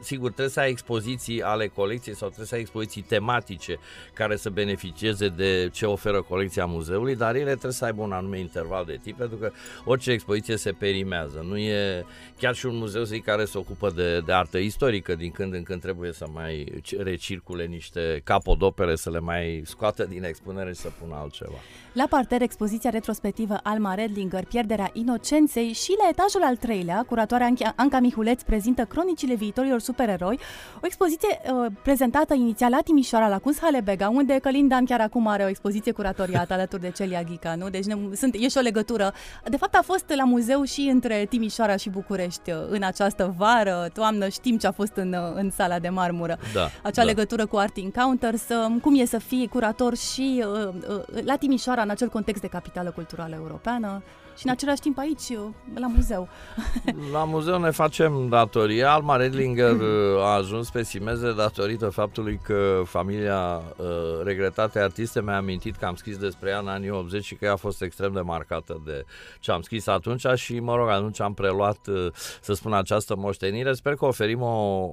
sigur, 0.00 0.28
trebuie 0.28 0.48
să 0.48 0.60
ai 0.60 0.70
expoziții 0.70 1.42
ale 1.42 1.66
colecției 1.66 2.14
sau 2.14 2.26
trebuie 2.26 2.46
să 2.46 2.54
ai 2.54 2.60
expoziții 2.60 3.02
tematice 3.02 3.78
care 4.12 4.36
să 4.36 4.50
beneficieze 4.50 5.28
de 5.28 5.68
ce 5.72 5.86
oferă 5.86 6.22
colecția 6.22 6.64
muzeului, 6.64 7.16
dar 7.16 7.34
ele 7.34 7.50
trebuie 7.50 7.72
să 7.72 7.84
aibă 7.84 8.02
un 8.02 8.12
anume 8.12 8.38
interval 8.38 8.84
de 8.84 8.98
timp, 9.02 9.16
pentru 9.16 9.36
că 9.36 9.50
orice 9.84 10.10
expoziție 10.10 10.56
se 10.56 10.72
perimează. 10.72 11.44
Nu 11.48 11.56
e 11.56 12.04
chiar 12.38 12.54
și 12.54 12.66
un 12.66 12.76
muzeu 12.76 13.02
zic, 13.02 13.24
care 13.24 13.44
se 13.44 13.58
ocupă 13.58 13.90
de, 13.90 14.20
de 14.20 14.32
artă 14.32 14.58
istorică, 14.58 15.14
din 15.14 15.30
când 15.30 15.54
în 15.54 15.62
când 15.62 15.80
trebuie 15.80 16.12
să 16.12 16.26
mai 16.32 16.82
recircule 16.98 17.64
niște 17.64 18.20
capodopere, 18.24 18.96
să 18.96 19.10
le 19.10 19.20
mai 19.20 19.62
scoată 19.64 20.04
din 20.04 20.24
expunere 20.24 20.72
și 20.72 20.80
să 20.80 20.88
pună 21.00 21.14
altceva. 21.14 21.58
La 21.92 22.06
parter, 22.10 22.42
expoziția 22.42 22.90
retrospectivă 22.90 23.60
Alma 23.62 23.94
Redlinger, 23.94 24.44
Pierderea 24.44 24.90
inocenței 24.92 25.72
și 25.72 25.94
la 25.98 26.08
etajul 26.10 26.42
al 26.42 26.56
treilea, 26.56 27.04
curatoarea 27.08 27.52
Anca 27.76 28.00
Mihuleț 28.00 28.42
prezintă 28.42 28.84
cronicile 28.84 29.34
viitorilor 29.34 29.80
supereroi. 29.88 30.38
O 30.82 30.86
expoziție 30.86 31.40
uh, 31.42 31.66
prezentată 31.82 32.34
inițial 32.34 32.70
la 32.70 32.80
Timișoara, 32.80 33.28
la 33.28 33.38
Kunsthalle 33.38 33.82
unde 34.10 34.38
Călin 34.38 34.68
Dan 34.68 34.84
chiar 34.84 35.00
acum 35.00 35.26
are 35.26 35.44
o 35.44 35.48
expoziție 35.48 35.92
curatoriată 35.92 36.52
alături 36.52 36.82
de 36.82 36.90
Celia 36.90 37.22
Ghica, 37.22 37.54
nu? 37.54 37.68
Deci 37.68 37.84
ne, 37.84 37.94
sunt, 38.14 38.34
e 38.34 38.48
și 38.48 38.58
o 38.58 38.60
legătură. 38.60 39.14
De 39.44 39.56
fapt 39.56 39.74
a 39.74 39.82
fost 39.82 40.04
la 40.14 40.24
muzeu 40.24 40.62
și 40.64 40.80
între 40.80 41.26
Timișoara 41.28 41.76
și 41.76 41.88
București 41.90 42.50
uh, 42.50 42.56
în 42.68 42.82
această 42.82 43.34
vară, 43.36 43.90
toamnă, 43.94 44.28
știm 44.28 44.58
ce 44.58 44.66
a 44.66 44.72
fost 44.72 44.92
în, 44.94 45.12
uh, 45.12 45.32
în 45.34 45.50
sala 45.50 45.78
de 45.78 45.88
marmură. 45.88 46.38
Da, 46.54 46.70
Acea 46.82 47.02
da. 47.02 47.02
legătură 47.02 47.46
cu 47.46 47.56
Art 47.56 47.76
Encounters, 47.76 48.42
um, 48.48 48.78
cum 48.78 49.00
e 49.00 49.04
să 49.04 49.18
fii 49.18 49.48
curator 49.48 49.96
și 49.96 50.44
uh, 50.46 50.74
uh, 50.88 51.22
la 51.24 51.36
Timișoara 51.36 51.82
în 51.82 51.90
acel 51.90 52.08
context 52.08 52.40
de 52.40 52.48
capitală 52.48 52.90
culturală 52.90 53.34
europeană 53.34 54.02
și 54.38 54.46
în 54.46 54.52
același 54.52 54.80
timp 54.80 54.98
aici, 54.98 55.28
uh, 55.28 55.38
la 55.74 55.86
muzeu. 55.86 56.28
La 57.12 57.24
muzeu 57.24 57.58
ne 57.58 57.70
facem 57.70 58.28
datoria. 58.28 58.92
Alma 58.92 59.16
Redlinger 59.16 59.72
uh, 59.80 60.22
a 60.22 60.34
ajuns 60.34 60.70
pe 60.70 60.82
Simeze 60.82 61.32
datorită 61.32 61.88
faptului 61.88 62.40
că 62.42 62.82
familia 62.84 63.62
uh, 63.76 63.86
regretate 64.24 64.78
artiste 64.78 65.22
mi-a 65.22 65.36
amintit 65.36 65.76
că 65.76 65.86
am 65.86 65.94
scris 65.94 66.16
despre 66.16 66.50
ea 66.50 66.58
în 66.58 66.68
anii 66.68 66.90
80 66.90 67.24
și 67.24 67.34
că 67.34 67.44
ea 67.44 67.52
a 67.52 67.56
fost 67.56 67.82
extrem 67.82 68.12
de 68.12 68.20
marcată 68.20 68.82
de 68.84 69.04
ce 69.40 69.50
am 69.50 69.60
scris 69.60 69.86
atunci 69.86 70.26
și, 70.34 70.60
mă 70.60 70.74
rog, 70.76 70.88
atunci 70.88 71.20
am 71.20 71.34
preluat, 71.34 71.86
uh, 71.86 72.06
să 72.40 72.52
spun, 72.52 72.72
această 72.72 73.16
moștenire. 73.16 73.72
Sper 73.72 73.94
că 73.94 74.04
oferim 74.04 74.42
o, 74.42 74.46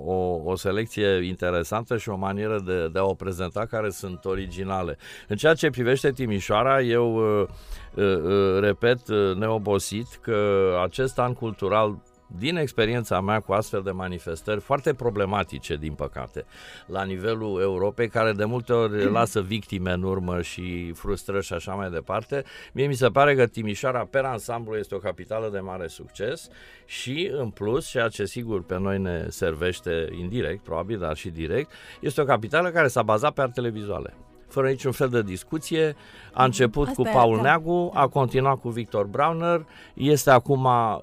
o, 0.06 0.42
o 0.44 0.56
selecție 0.56 1.26
interesantă 1.28 1.98
și 1.98 2.10
o 2.10 2.16
manieră 2.16 2.60
de, 2.66 2.88
de 2.88 3.00
a 3.00 3.04
o 3.04 3.14
prezenta 3.14 3.66
care 3.66 3.90
sunt 3.90 4.26
originale. 4.26 4.98
În 5.28 5.36
ceea 5.36 5.54
ce 5.54 5.70
privește 5.70 6.12
Timișoara, 6.12 6.82
eu 6.82 7.40
uh, 7.42 7.48
uh, 7.96 8.04
uh, 8.04 8.60
repet 8.60 9.08
uh, 9.08 9.35
neobosit 9.38 10.20
că 10.22 10.70
acest 10.84 11.20
an 11.20 11.34
cultural 11.34 11.98
din 12.28 12.58
experiența 12.58 13.22
mea 13.22 13.40
cu 13.40 13.54
astfel 13.54 13.82
de 13.82 13.92
manifestări 13.92 14.60
foarte 14.60 14.94
problematice, 14.94 15.76
din 15.76 15.94
păcate, 15.94 16.46
la 16.86 17.04
nivelul 17.04 17.62
Europei, 17.62 18.10
care 18.10 18.32
de 18.32 18.46
multe 18.46 18.74
ori 18.74 19.12
lasă 19.12 19.42
victime 19.42 19.92
în 19.92 20.04
urmă 20.04 20.42
și 20.42 20.92
frustrări 20.92 21.46
și 21.46 21.54
așa 21.54 21.74
mai 21.74 21.90
departe, 21.90 22.44
mie 22.74 22.88
mi 22.88 22.94
se 22.94 23.08
pare 23.08 23.36
că 23.36 23.46
Timișoara, 23.48 24.06
per 24.06 24.24
ansamblu, 24.24 24.76
este 24.76 24.96
o 24.96 25.00
capitală 25.00 25.50
de 25.50 25.60
mare 25.60 25.88
succes 25.88 26.50
și, 26.86 27.32
în 27.34 27.50
plus, 27.50 27.88
ceea 27.88 28.08
ce 28.08 28.26
sigur 28.26 28.64
pe 28.64 28.80
noi 28.80 29.00
ne 29.00 29.26
servește 29.30 30.08
indirect, 30.20 30.64
probabil, 30.64 31.00
dar 31.00 31.16
și 31.16 31.30
direct, 31.30 31.72
este 32.00 32.22
o 32.22 32.26
capitală 32.26 32.70
care 32.70 32.88
s-a 32.88 33.04
bazat 33.04 33.34
pe 33.34 33.42
artele 33.42 33.70
vizuale 33.70 34.14
fără 34.56 34.68
niciun 34.70 34.92
fel 34.92 35.08
de 35.10 35.22
discuție. 35.22 35.96
A 36.34 36.44
început 36.44 36.88
Asta 36.88 37.02
cu 37.02 37.08
e, 37.08 37.12
Paul 37.14 37.36
da. 37.36 37.42
Neagu, 37.42 37.92
a 37.94 38.08
continuat 38.08 38.60
cu 38.60 38.70
Victor 38.70 39.06
Browner, 39.06 39.66
este 39.94 40.30
acum 40.30 40.64
uh, 40.66 41.02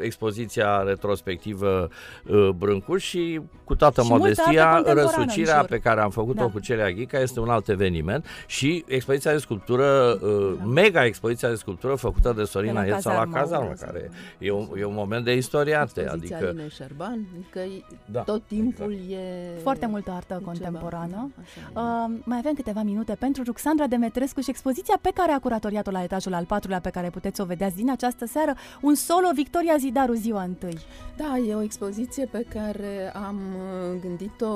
expoziția 0.00 0.82
retrospectivă 0.82 1.88
uh, 2.26 2.48
Brâncuș 2.56 3.04
și 3.04 3.40
cu 3.64 3.74
toată 3.74 4.00
Și 4.02 4.08
multă 4.08 4.22
modestia, 4.22 4.70
artă 4.70 4.74
contemporană 4.74 5.10
în 5.16 5.22
răsucirea 5.24 5.58
jur. 5.58 5.66
pe 5.68 5.78
care 5.78 6.00
am 6.00 6.10
făcut-o 6.10 6.40
Da. 6.44 6.50
cu 6.50 6.58
Celia 6.60 6.90
Ghica 6.90 7.18
este 7.18 7.40
un 7.40 7.48
alt 7.48 7.68
eveniment 7.68 8.26
și 8.46 8.84
expoziția 8.86 9.32
de 9.32 9.38
sculptură, 9.38 10.18
uh, 10.22 10.52
mega 10.64 11.04
expoziția 11.04 11.48
de 11.48 11.54
sculptură 11.54 11.94
făcută 11.94 12.32
de 12.36 12.44
Sorina 12.44 12.82
De 12.82 12.88
la 12.88 12.94
Ieța 12.94 13.12
la 13.12 13.16
cazarmă. 13.18 13.38
Cazarmă, 13.40 13.72
care 13.80 14.10
e 14.38 14.50
un, 14.52 14.68
e 14.78 14.84
un 14.84 14.94
moment 14.94 15.24
de 15.24 15.36
istoriate, 15.36 16.00
Expoziția 16.00 16.36
adică 16.36 16.48
Alinei 16.50 16.70
Șerban, 16.70 17.26
adică 17.34 17.58
e- 17.58 17.84
Da, 18.06 18.20
tot 18.20 18.42
timpul 18.46 18.92
e... 18.92 19.16
Foarte 19.62 19.86
multă 19.86 20.10
artă 20.10 20.34
ceva. 20.34 20.44
contemporană. 20.44 21.30
Așa 21.42 21.60
e. 21.60 21.78
Uh, 21.80 22.20
mai 22.24 22.38
avem 22.38 22.54
câteva 22.54 22.82
minute 22.90 23.14
pentru 23.14 23.42
Ruxandra 23.42 23.86
Demetrescu 23.86 24.40
și 24.40 24.50
expoziția 24.50 24.98
pe 25.00 25.10
care 25.14 25.32
a 25.32 25.38
curatoriat-o 25.38 25.90
la 25.90 26.02
etajul 26.02 26.34
al 26.34 26.44
patrulea, 26.44 26.80
pe 26.80 26.90
care 26.90 27.10
puteți 27.10 27.36
să 27.36 27.42
o 27.42 27.44
vedeați 27.44 27.76
din 27.76 27.90
această 27.90 28.26
seară, 28.26 28.54
un 28.80 28.94
solo 28.94 29.28
Victoria 29.34 29.76
Zidaru 29.78 30.12
ziua 30.12 30.42
întâi. 30.42 30.78
Da, 31.16 31.38
e 31.38 31.54
o 31.54 31.62
expoziție 31.62 32.24
pe 32.24 32.46
care 32.54 33.12
am 33.14 33.36
uh, 33.36 34.00
gândit-o 34.00 34.54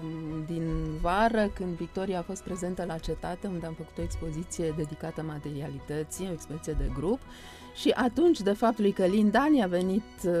mm, 0.00 0.44
din 0.46 0.62
vară, 1.00 1.50
când 1.54 1.76
Victoria 1.76 2.18
a 2.18 2.22
fost 2.22 2.42
prezentă 2.42 2.84
la 2.86 2.98
cetate, 2.98 3.46
unde 3.46 3.66
am 3.66 3.72
făcut 3.72 3.98
o 3.98 4.02
expoziție 4.02 4.74
dedicată 4.76 5.22
materialității, 5.22 6.28
o 6.28 6.32
expoziție 6.32 6.76
de 6.78 6.90
grup. 6.94 7.20
Și 7.74 7.90
atunci, 7.90 8.40
de 8.40 8.52
fapt, 8.52 8.78
lui 8.78 8.92
Călin 8.92 9.30
Dani 9.30 9.62
a 9.62 9.66
venit 9.66 10.02
uh, 10.24 10.32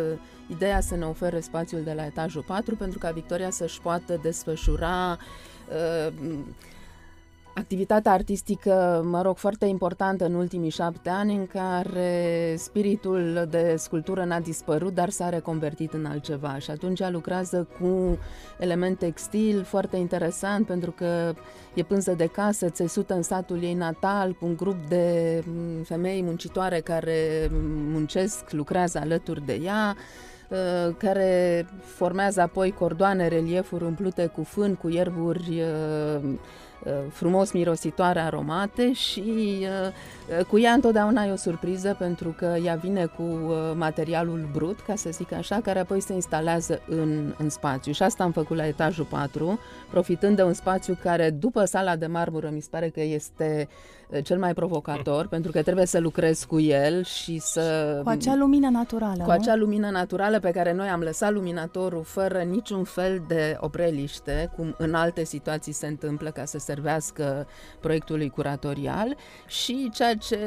ideea 0.46 0.80
să 0.80 0.96
ne 0.96 1.04
ofere 1.04 1.40
spațiul 1.40 1.82
de 1.82 1.92
la 1.92 2.04
etajul 2.04 2.42
4 2.42 2.76
pentru 2.76 2.98
ca 2.98 3.10
Victoria 3.10 3.50
să-și 3.50 3.80
poată 3.80 4.18
desfășura 4.22 5.18
uh, 5.68 6.12
activitatea 7.54 8.12
artistică, 8.12 9.02
mă 9.04 9.22
rog, 9.22 9.36
foarte 9.36 9.66
importantă 9.66 10.24
în 10.24 10.34
ultimii 10.34 10.70
șapte 10.70 11.08
ani, 11.08 11.34
în 11.34 11.46
care 11.46 12.54
spiritul 12.56 13.46
de 13.50 13.74
sculptură 13.78 14.24
n-a 14.24 14.40
dispărut, 14.40 14.94
dar 14.94 15.08
s-a 15.08 15.28
reconvertit 15.28 15.92
în 15.92 16.04
altceva. 16.04 16.58
Și 16.58 16.70
atunci 16.70 17.08
lucrează 17.08 17.68
cu 17.80 18.18
element 18.58 18.98
textil 18.98 19.62
foarte 19.62 19.96
interesant, 19.96 20.66
pentru 20.66 20.90
că 20.90 21.34
e 21.74 21.82
pânză 21.82 22.12
de 22.12 22.26
casă, 22.26 22.68
țesută 22.68 23.14
în 23.14 23.22
satul 23.22 23.62
ei 23.62 23.74
natal, 23.74 24.32
cu 24.32 24.44
un 24.44 24.56
grup 24.56 24.76
de 24.88 25.42
mm, 25.46 25.82
femei 25.82 26.22
muncitoare 26.22 26.80
care 26.80 27.48
muncesc, 27.90 28.50
lucrează 28.50 28.98
alături 28.98 29.46
de 29.46 29.60
ea, 29.64 29.96
uh, 30.48 30.94
care 30.98 31.66
formează 31.84 32.40
apoi 32.40 32.70
cordoane, 32.70 33.28
reliefuri 33.28 33.84
umplute 33.84 34.26
cu 34.26 34.42
fân, 34.42 34.74
cu 34.74 34.88
ierburi 34.88 35.60
uh, 35.60 36.22
uh, 36.22 36.38
frumos 37.10 37.52
mirositoare, 37.52 38.20
aromate 38.20 38.92
și 38.92 39.22
uh, 39.60 40.38
uh, 40.38 40.44
cu 40.44 40.58
ea 40.58 40.72
întotdeauna 40.72 41.24
e 41.24 41.30
o 41.30 41.36
surpriză 41.36 41.96
pentru 41.98 42.34
că 42.38 42.56
ea 42.64 42.74
vine 42.74 43.06
cu 43.06 43.22
uh, 43.22 43.56
materialul 43.74 44.48
brut, 44.52 44.80
ca 44.80 44.94
să 44.94 45.10
zic 45.10 45.32
așa, 45.32 45.60
care 45.60 45.78
apoi 45.78 46.00
se 46.00 46.12
instalează 46.12 46.80
în, 46.88 47.34
în 47.38 47.50
spațiu. 47.50 47.92
Și 47.92 48.02
asta 48.02 48.24
am 48.24 48.32
făcut 48.32 48.56
la 48.56 48.66
etajul 48.66 49.04
4, 49.04 49.58
profitând 49.90 50.36
de 50.36 50.42
un 50.42 50.52
spațiu 50.52 50.98
care, 51.02 51.30
după 51.30 51.64
sala 51.64 51.96
de 51.96 52.06
marmură, 52.06 52.50
mi 52.52 52.60
se 52.60 52.68
pare 52.70 52.88
că 52.88 53.00
este 53.00 53.68
uh, 53.68 54.01
cel 54.20 54.38
mai 54.38 54.54
provocator, 54.54 55.26
pentru 55.26 55.50
că 55.52 55.62
trebuie 55.62 55.86
să 55.86 55.98
lucrez 55.98 56.44
cu 56.44 56.60
el 56.60 57.04
și 57.04 57.38
să... 57.38 58.00
Cu 58.02 58.08
acea 58.08 58.34
lumină 58.36 58.68
naturală, 58.68 59.22
Cu 59.22 59.30
nu? 59.30 59.30
acea 59.30 59.56
lumină 59.56 59.90
naturală 59.90 60.40
pe 60.40 60.50
care 60.50 60.72
noi 60.72 60.88
am 60.88 61.00
lăsat 61.00 61.32
luminatorul 61.32 62.02
fără 62.02 62.38
niciun 62.38 62.84
fel 62.84 63.22
de 63.28 63.56
opreliște, 63.60 64.50
cum 64.56 64.74
în 64.78 64.94
alte 64.94 65.24
situații 65.24 65.72
se 65.72 65.86
întâmplă 65.86 66.30
ca 66.30 66.44
să 66.44 66.58
servească 66.58 67.46
proiectului 67.80 68.28
curatorial 68.28 69.16
și 69.46 69.90
ceea 69.94 70.14
ce 70.14 70.38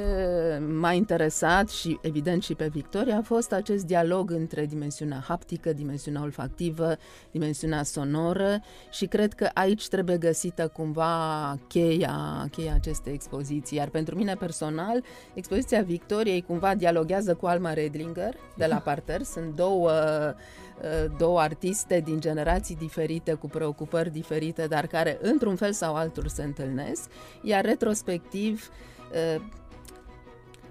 m-a 0.80 0.92
interesat 0.92 1.70
și 1.70 2.00
evident 2.02 2.44
și 2.44 2.54
pe 2.56 2.68
Victoria 2.72 3.18
a 3.18 3.22
fost 3.22 3.52
acest 3.52 3.86
dialog 3.86 4.32
între 4.32 4.66
dimensiunea 4.66 5.24
haptică, 5.28 5.74
dimensiunea 5.74 6.22
olfactivă, 6.22 6.96
dimensiunea 7.32 7.84
sonoră 7.84 8.62
și 8.92 9.06
cred 9.06 9.34
că 9.34 9.50
aici 9.54 9.88
trebuie 9.88 10.18
găsită 10.18 10.68
cumva 10.68 11.58
cheia, 11.68 12.48
cheia 12.52 12.74
acestei 12.74 13.14
expoziții. 13.14 13.54
Iar 13.70 13.88
pentru 13.88 14.16
mine 14.16 14.36
personal, 14.36 15.04
expoziția 15.34 15.82
Victoriei 15.82 16.42
cumva 16.42 16.76
dialoghează 16.76 17.36
cu 17.36 17.46
Alma 17.46 17.74
Redlinger 17.74 18.36
de 18.58 18.66
la 18.66 18.76
Parter. 18.76 19.22
Sunt 19.22 19.56
două, 19.56 19.92
uh, 19.92 21.18
două 21.18 21.40
artiste 21.40 22.00
din 22.00 22.20
generații 22.20 22.76
diferite, 22.76 23.34
cu 23.34 23.48
preocupări 23.48 24.12
diferite, 24.12 24.68
dar 24.68 24.88
care 24.88 25.18
într-un 25.22 25.56
fel 25.56 25.72
sau 25.72 25.96
altul 25.96 26.28
se 26.28 26.44
întâlnesc. 26.44 27.10
Iar 27.42 27.66
retrospectiv, 27.66 28.70
uh, 29.12 29.42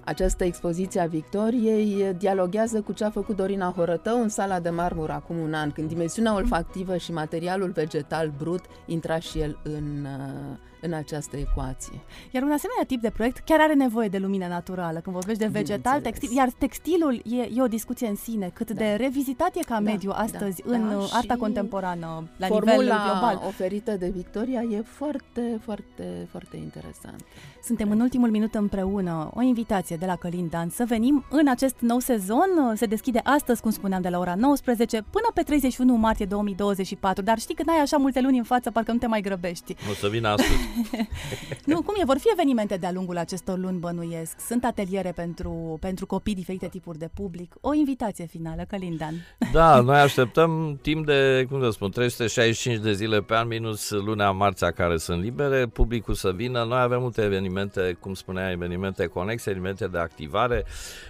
această 0.05 0.45
expoziție 0.45 1.01
a 1.01 1.07
Victoriei 1.07 2.15
dialoghează 2.19 2.81
cu 2.81 2.93
ce 2.93 3.05
a 3.05 3.11
făcut 3.11 3.37
Dorina 3.37 3.73
Horătău 3.77 4.21
în 4.21 4.29
sala 4.29 4.61
de 4.61 4.71
marmură 4.71 5.13
acum 5.13 5.39
un 5.39 5.55
an, 5.55 5.71
când 5.71 5.89
dimensiunea 5.89 6.35
olfactivă 6.35 6.97
și 6.97 7.13
materialul 7.13 7.71
vegetal 7.71 8.33
brut 8.39 8.65
intra 8.87 9.19
și 9.19 9.39
el 9.39 9.59
în, 9.63 10.05
uh, 10.05 10.57
în 10.87 10.93
această 10.93 11.37
ecuație. 11.37 12.01
Iar 12.31 12.43
un 12.43 12.53
asemenea 12.53 12.85
tip 12.87 13.01
de 13.01 13.11
proiect 13.11 13.39
chiar 13.39 13.61
are 13.61 13.75
nevoie 13.75 14.09
de 14.09 14.19
lumină 14.19 14.47
naturală. 14.47 14.99
Când 15.01 15.15
vorbești 15.17 15.43
de 15.43 15.47
vegetal, 15.49 15.79
Bineînțeles. 15.97 16.19
textil, 16.19 16.37
iar 16.37 16.49
textilul 16.59 17.23
e, 17.25 17.49
e 17.59 17.63
o 17.63 17.67
discuție 17.67 18.07
în 18.09 18.15
sine. 18.17 18.51
Cât 18.55 18.71
Da. 18.71 18.75
de 18.85 18.95
revizitat 18.95 19.57
e 19.57 19.61
ca 19.61 19.75
Da, 19.75 19.81
mediu 19.81 20.11
da, 20.11 20.17
astăzi 20.17 20.63
da. 20.67 20.77
în 20.77 20.83
uh, 20.89 21.09
arta 21.13 21.33
Și 21.35 21.39
contemporană, 21.41 22.29
la 22.37 22.47
Formula 22.47 22.73
nivel 22.73 22.87
global. 23.05 23.43
oferită 23.47 23.97
de 23.97 24.09
Victoria 24.15 24.61
e 24.61 24.83
foarte, 24.83 25.61
foarte, 25.65 26.27
foarte 26.31 26.57
interesantă. 26.57 27.25
Suntem 27.63 27.91
în 27.91 28.01
ultimul 28.01 28.31
minut 28.31 28.55
împreună. 28.55 29.31
O 29.35 29.43
invitație 29.43 29.97
de 29.97 30.07
la 30.07 30.17
Călin 30.17 30.49
Dan 30.51 30.69
să 30.69 30.85
venim 30.89 31.25
în 31.31 31.49
acest 31.49 31.75
nou 31.81 31.99
sezon. 31.99 32.73
Se 32.75 32.87
deschide 32.87 33.21
astăzi, 33.25 33.61
cum 33.61 33.71
spuneam, 33.71 34.03
de 34.03 34.09
la 34.09 34.19
ora 34.19 34.35
19 34.35 35.03
până 35.11 35.27
pe 35.35 35.43
31 35.43 35.95
martie 35.97 36.25
2024. 36.27 37.23
Dar 37.23 37.39
știi 37.39 37.55
că 37.55 37.63
n-ai 37.67 37.77
așa 37.81 37.97
multe 37.97 38.21
luni 38.21 38.39
în 38.39 38.45
față, 38.45 38.71
parcă 38.71 38.93
nu 38.93 38.99
te 38.99 39.07
mai 39.07 39.21
grăbești. 39.21 39.75
o 39.91 39.95
să 39.95 40.09
vină 40.09 40.29
astăzi. 40.29 40.51
nu, 41.71 41.83
cum 41.83 41.95
e? 41.99 42.05
Vor 42.05 42.19
fi 42.19 42.29
evenimente 42.33 42.77
de-a 42.77 42.93
lungul 42.93 43.19
acestor 43.19 43.59
luni, 43.59 43.79
bănuiesc. 43.79 44.41
Sunt 44.47 44.65
ateliere 44.65 45.13
pentru, 45.13 45.77
pentru 45.81 46.07
copii, 46.07 46.35
diferite 46.35 46.69
tipuri 46.69 46.99
de 46.99 47.11
public. 47.15 47.55
O 47.61 47.75
invitație 47.75 48.27
finală, 48.27 48.65
Călindan. 48.69 49.15
Da, 49.53 49.81
noi 49.81 49.99
așteptăm 49.99 50.79
timp 50.83 51.07
de, 51.07 51.47
cum 51.51 51.63
să 51.63 51.71
spun, 51.71 51.91
365 51.91 52.83
de 52.83 52.93
zile 52.93 53.21
pe 53.21 53.35
an, 53.35 53.49
minus 53.49 53.91
luna 53.91 54.31
marțea 54.31 54.71
care 54.71 54.97
sunt 54.97 55.23
libere, 55.23 55.67
publicul 55.67 56.15
să 56.15 56.33
vină. 56.33 56.65
Noi 56.65 56.81
avem 56.81 57.01
multe 57.01 57.23
evenimente, 57.23 57.97
cum 58.01 58.15
spunea, 58.15 58.51
evenimente 58.51 59.07
conexe, 59.07 59.51
evenimente 59.51 59.87
de 59.87 59.99
activare. 59.99 60.65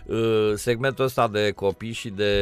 Uh, 0.06 0.52
segmentul 0.54 1.04
ăsta 1.04 1.28
de 1.28 1.50
copii 1.50 1.92
și 1.92 2.08
de 2.08 2.32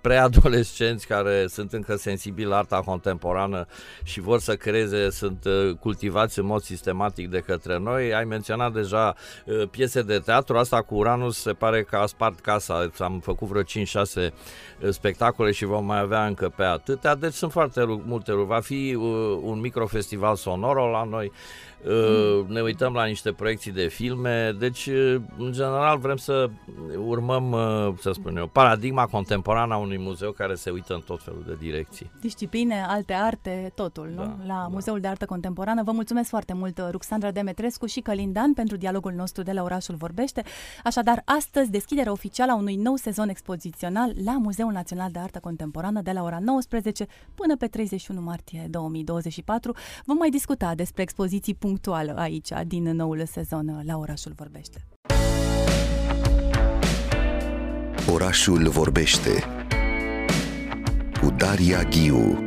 preadolescenți 0.00 1.06
care 1.06 1.46
sunt 1.48 1.72
încă 1.72 1.96
sensibili 1.96 2.48
la 2.48 2.56
arta 2.56 2.80
contemporană 2.80 3.66
și 4.02 4.20
vor 4.20 4.40
să 4.40 4.56
creeze, 4.56 5.10
sunt 5.10 5.44
uh, 5.44 5.76
cultivați 5.80 6.38
în 6.38 6.46
mod 6.46 6.55
sistematic 6.64 7.30
de 7.30 7.38
către 7.38 7.78
noi. 7.78 8.14
Ai 8.14 8.24
menționat 8.24 8.72
deja 8.72 9.14
uh, 9.44 9.68
piese 9.70 10.02
de 10.02 10.18
teatru, 10.18 10.56
asta 10.56 10.82
cu 10.82 10.94
Uranus 10.94 11.38
se 11.38 11.52
pare 11.52 11.82
că 11.82 11.96
a 11.96 12.06
spart 12.06 12.40
casa, 12.40 12.88
am 12.98 13.20
făcut 13.20 13.48
vreo 13.48 13.62
5-6 13.62 13.64
uh, 13.66 14.90
spectacole 14.90 15.50
și 15.50 15.64
vom 15.64 15.84
mai 15.84 15.98
avea 15.98 16.26
încă 16.26 16.52
pe 16.56 16.62
atâtea, 16.62 17.14
deci 17.14 17.32
sunt 17.32 17.52
foarte 17.52 18.00
multe 18.04 18.32
Va 18.32 18.60
fi 18.60 18.94
un 19.42 19.60
microfestival 19.60 20.36
sonor 20.36 20.90
la 20.90 21.04
noi, 21.04 21.32
mm. 21.84 22.52
ne 22.52 22.60
uităm 22.60 22.92
la 22.92 23.04
niște 23.04 23.32
proiecții 23.32 23.72
de 23.72 23.86
filme, 23.86 24.52
deci 24.58 24.88
în 25.38 25.52
general 25.52 25.98
vrem 25.98 26.16
să 26.16 26.50
urmăm, 27.06 27.56
să 28.00 28.10
spun 28.12 28.36
eu, 28.36 28.46
paradigma 28.46 29.06
contemporană 29.06 29.74
a 29.74 29.76
unui 29.76 29.98
muzeu 29.98 30.32
care 30.32 30.54
se 30.54 30.70
uită 30.70 30.94
în 30.94 31.00
tot 31.00 31.22
felul 31.22 31.44
de 31.46 31.56
direcții. 31.58 32.10
Discipline, 32.20 32.84
alte 32.88 33.12
arte, 33.12 33.72
totul, 33.74 34.08
nu? 34.14 34.22
Da, 34.22 34.36
la 34.46 34.54
da. 34.54 34.68
Muzeul 34.70 35.00
de 35.00 35.08
Artă 35.08 35.26
Contemporană. 35.26 35.82
Vă 35.82 35.92
mulțumesc 35.92 36.28
foarte 36.46 36.64
mult, 36.64 36.90
Ruxandra 36.92 37.30
Demetrescu 37.30 37.86
și 37.86 38.00
Călin 38.00 38.32
Dan, 38.32 38.52
pentru 38.52 38.76
dialogul 38.76 39.12
nostru 39.12 39.42
de 39.42 39.52
la 39.52 39.62
Orașul 39.62 39.94
Vorbește. 39.94 40.42
Așadar, 40.84 41.22
astăzi, 41.24 41.70
deschiderea 41.70 42.12
oficială 42.12 42.52
a 42.52 42.54
unui 42.54 42.76
nou 42.76 42.96
sezon 42.96 43.28
expozițional 43.28 44.12
la 44.24 44.38
Muzeul 44.38 44.72
Național 44.72 45.10
de 45.10 45.18
Artă 45.18 45.38
Contemporană 45.38 46.00
de 46.00 46.10
la 46.10 46.22
ora 46.22 46.38
19 46.40 47.06
până 47.34 47.56
pe 47.56 47.66
31 47.66 48.20
martie 48.20 48.66
2024. 48.70 49.74
Vom 50.04 50.16
mai 50.16 50.30
discuta 50.30 50.74
despre 50.74 51.02
expoziții 51.02 51.54
punctuale 51.54 52.12
aici, 52.16 52.48
din 52.66 52.82
noul 52.82 53.24
sezon 53.26 53.82
la 53.84 53.96
Orașul 53.96 54.32
Vorbește. 54.36 54.86
Orașul 58.12 58.68
vorbește 58.68 59.44
cu 61.20 61.30
Daria 61.30 61.82
Ghiu 61.82 62.38